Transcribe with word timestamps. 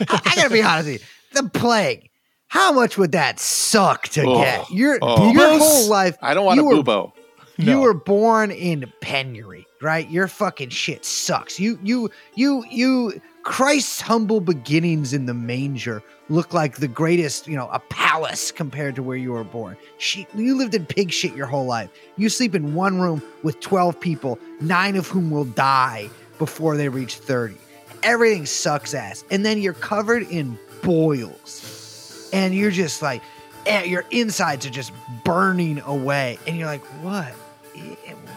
I, 0.00 0.32
gotta 0.34 0.50
be 0.50 0.62
honest 0.62 0.88
with 0.88 1.00
you. 1.00 1.42
The 1.42 1.48
plague. 1.48 2.10
How 2.48 2.72
much 2.72 2.98
would 2.98 3.12
that 3.12 3.40
suck 3.40 4.08
to 4.08 4.22
Oh, 4.26 4.38
get? 4.38 4.70
Your 4.70 4.98
oh. 5.00 5.32
your 5.32 5.58
whole 5.58 5.88
life. 5.88 6.18
I 6.20 6.34
don't 6.34 6.44
want 6.44 6.60
a 6.60 6.64
were 6.64 6.74
bubo. 6.74 7.12
You 7.56 7.80
were 7.80 7.94
born 7.94 8.50
in 8.50 8.90
penury, 9.00 9.66
right? 9.80 10.08
Your 10.10 10.26
fucking 10.26 10.70
shit 10.70 11.04
sucks. 11.04 11.60
You, 11.60 11.78
you, 11.82 12.10
you, 12.34 12.64
you. 12.70 13.20
Christ's 13.44 14.00
humble 14.00 14.40
beginnings 14.40 15.12
in 15.12 15.26
the 15.26 15.34
manger 15.34 16.02
look 16.28 16.54
like 16.54 16.76
the 16.76 16.88
greatest, 16.88 17.48
you 17.48 17.56
know, 17.56 17.68
a 17.72 17.80
palace 17.80 18.52
compared 18.52 18.94
to 18.96 19.02
where 19.02 19.16
you 19.16 19.32
were 19.32 19.44
born. 19.44 19.76
She, 19.98 20.26
you 20.34 20.56
lived 20.56 20.74
in 20.74 20.86
pig 20.86 21.10
shit 21.10 21.34
your 21.34 21.46
whole 21.46 21.66
life. 21.66 21.90
You 22.16 22.28
sleep 22.28 22.54
in 22.54 22.74
one 22.74 23.00
room 23.00 23.22
with 23.42 23.58
12 23.60 23.98
people, 23.98 24.38
nine 24.60 24.94
of 24.96 25.08
whom 25.08 25.30
will 25.30 25.44
die 25.44 26.08
before 26.38 26.76
they 26.76 26.88
reach 26.88 27.16
30. 27.16 27.56
Everything 28.02 28.46
sucks 28.46 28.94
ass. 28.94 29.24
And 29.30 29.44
then 29.44 29.60
you're 29.60 29.72
covered 29.74 30.24
in 30.24 30.58
boils. 30.82 32.28
And 32.32 32.54
you're 32.54 32.70
just 32.70 33.02
like, 33.02 33.22
eh, 33.66 33.84
your 33.84 34.04
insides 34.10 34.66
are 34.66 34.70
just 34.70 34.92
burning 35.24 35.80
away. 35.80 36.38
And 36.46 36.56
you're 36.56 36.66
like, 36.66 36.84
what? 37.02 37.32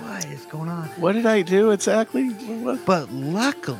What 0.01 0.25
is 0.25 0.45
going 0.45 0.69
on? 0.69 0.87
What 0.99 1.13
did 1.13 1.25
I 1.25 1.41
do 1.41 1.71
exactly? 1.71 2.29
What? 2.29 2.85
But 2.85 3.11
luckily, 3.11 3.79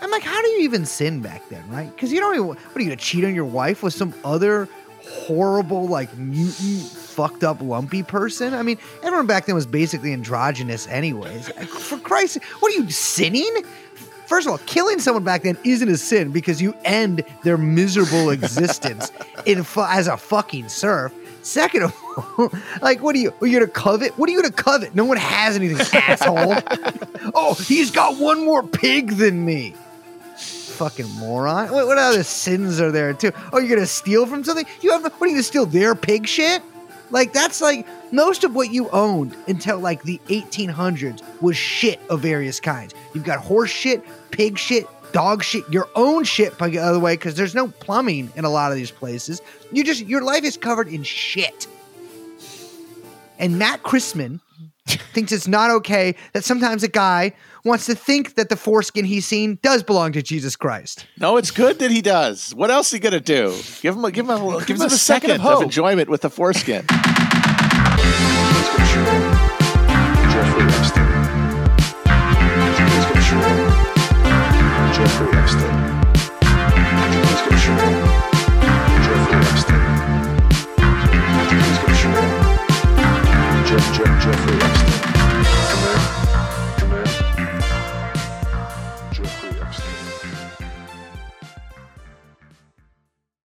I'm 0.00 0.10
like, 0.10 0.22
how 0.22 0.40
do 0.40 0.48
you 0.48 0.60
even 0.62 0.84
sin 0.84 1.20
back 1.20 1.48
then, 1.48 1.68
right? 1.70 1.90
Because 1.94 2.12
you 2.12 2.20
don't 2.20 2.34
even, 2.34 2.46
what 2.48 2.58
are 2.74 2.80
you 2.80 2.86
gonna 2.86 2.96
cheat 2.96 3.24
on 3.24 3.34
your 3.34 3.44
wife 3.44 3.82
with 3.82 3.94
some 3.94 4.14
other 4.24 4.68
horrible, 5.02 5.86
like 5.86 6.16
mutant, 6.16 6.82
fucked 6.82 7.44
up, 7.44 7.60
lumpy 7.62 8.02
person? 8.02 8.52
I 8.52 8.62
mean, 8.62 8.78
everyone 9.02 9.26
back 9.26 9.46
then 9.46 9.54
was 9.54 9.66
basically 9.66 10.12
androgynous, 10.12 10.86
anyways. 10.88 11.48
For 11.48 11.98
Christ's 11.98 12.34
sake, 12.34 12.44
what 12.60 12.72
are 12.72 12.76
you 12.76 12.90
sinning? 12.90 13.62
First 14.30 14.46
of 14.46 14.52
all, 14.52 14.58
killing 14.58 15.00
someone 15.00 15.24
back 15.24 15.42
then 15.42 15.58
isn't 15.64 15.88
a 15.88 15.96
sin 15.96 16.30
because 16.30 16.62
you 16.62 16.72
end 16.84 17.24
their 17.42 17.58
miserable 17.58 18.30
existence 18.38 19.10
in 19.44 19.64
fu- 19.64 19.80
as 19.82 20.06
a 20.06 20.16
fucking 20.16 20.68
serf. 20.68 21.12
Second 21.42 21.82
of 21.82 21.96
all, 22.38 22.52
like, 22.80 23.02
what 23.02 23.16
are 23.16 23.18
you? 23.18 23.34
Are 23.40 23.46
you 23.48 23.58
gonna 23.58 23.68
covet? 23.72 24.16
What 24.16 24.28
are 24.28 24.32
you 24.32 24.40
gonna 24.40 24.54
covet? 24.54 24.94
No 24.94 25.04
one 25.04 25.16
has 25.16 25.56
anything, 25.56 25.84
asshole. 26.00 26.54
oh, 27.34 27.54
he's 27.54 27.90
got 27.90 28.18
one 28.18 28.44
more 28.44 28.62
pig 28.62 29.16
than 29.16 29.44
me. 29.44 29.74
Fucking 30.36 31.10
moron. 31.16 31.72
What, 31.72 31.88
what 31.88 31.98
other 31.98 32.22
sins 32.22 32.80
are 32.80 32.92
there 32.92 33.12
too? 33.12 33.32
Oh, 33.52 33.58
you're 33.58 33.74
gonna 33.74 33.84
steal 33.84 34.26
from 34.26 34.44
something? 34.44 34.64
You 34.80 34.92
have 34.92 35.02
what 35.02 35.22
are 35.22 35.26
you 35.26 35.32
gonna 35.32 35.42
steal? 35.42 35.66
Their 35.66 35.96
pig 35.96 36.28
shit? 36.28 36.62
Like 37.10 37.32
that's 37.32 37.60
like 37.60 37.86
most 38.12 38.44
of 38.44 38.54
what 38.54 38.70
you 38.70 38.88
owned 38.90 39.36
until 39.48 39.78
like 39.78 40.02
the 40.02 40.20
1800s 40.28 41.22
was 41.40 41.56
shit 41.56 42.00
of 42.08 42.20
various 42.20 42.60
kinds. 42.60 42.94
You've 43.14 43.24
got 43.24 43.38
horse 43.38 43.70
shit, 43.70 44.04
pig 44.30 44.58
shit, 44.58 44.86
dog 45.12 45.42
shit, 45.42 45.68
your 45.70 45.88
own 45.94 46.24
shit 46.24 46.56
by 46.58 46.68
the 46.68 46.78
other 46.78 46.98
way, 46.98 47.14
because 47.14 47.34
there's 47.34 47.54
no 47.54 47.68
plumbing 47.68 48.32
in 48.36 48.44
a 48.44 48.50
lot 48.50 48.70
of 48.70 48.76
these 48.76 48.90
places. 48.90 49.42
You 49.72 49.84
just 49.84 50.06
your 50.06 50.22
life 50.22 50.44
is 50.44 50.56
covered 50.56 50.88
in 50.88 51.02
shit. 51.02 51.66
And 53.38 53.58
Matt 53.58 53.82
Christman 53.82 54.40
thinks 54.86 55.32
it's 55.32 55.48
not 55.48 55.70
okay 55.70 56.14
that 56.32 56.44
sometimes 56.44 56.82
a 56.82 56.88
guy 56.88 57.32
wants 57.64 57.86
to 57.86 57.94
think 57.94 58.34
that 58.36 58.48
the 58.48 58.56
foreskin 58.56 59.04
he's 59.04 59.26
seen 59.26 59.58
does 59.62 59.82
belong 59.82 60.12
to 60.12 60.22
Jesus 60.22 60.56
Christ. 60.56 61.06
No, 61.18 61.36
it's 61.36 61.50
good 61.50 61.78
that 61.78 61.90
he 61.90 62.00
does. 62.00 62.54
What 62.54 62.70
else 62.70 62.88
is 62.88 62.92
he 62.92 62.98
gonna 62.98 63.20
do? 63.20 63.54
Give 63.80 63.96
him 63.96 64.04
a 64.04 64.10
give 64.10 64.28
him 64.28 64.30
a 64.30 64.64
give 64.64 64.76
him 64.76 64.82
a, 64.82 64.84
him 64.84 64.86
a 64.86 64.90
second 64.90 65.30
second 65.30 65.30
of 65.32 65.46
of, 65.46 65.62
enjoyment 65.62 66.08
with 66.08 66.22
the 66.22 66.30
foreskin. 66.30 66.84
Jeff, 83.70 83.92
Jeff, 83.92 84.24
Jeffrey. 84.24 84.79